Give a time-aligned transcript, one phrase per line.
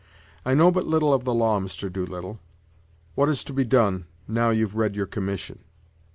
[0.43, 1.93] I know but little of the law, Mr.
[1.93, 2.39] Doolittle;
[3.13, 5.59] what is to be done, now you've read your commission?"